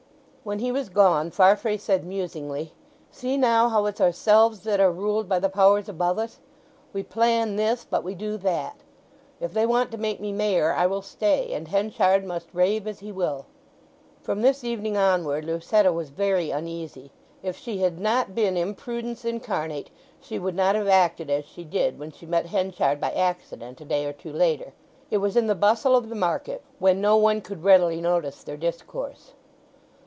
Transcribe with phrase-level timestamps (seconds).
[0.43, 2.73] When he was gone Farfrae said musingly,
[3.11, 6.39] "See now how it's ourselves that are ruled by the Powers above us!
[6.93, 8.75] We plan this, but we do that.
[9.39, 13.01] If they want to make me Mayor I will stay, and Henchard must rave as
[13.01, 13.45] he will."
[14.19, 17.11] From this evening onward Lucetta was very uneasy.
[17.43, 21.99] If she had not been imprudence incarnate she would not have acted as she did
[21.99, 24.73] when she met Henchard by accident a day or two later.
[25.11, 28.57] It was in the bustle of the market, when no one could readily notice their
[28.57, 29.33] discourse.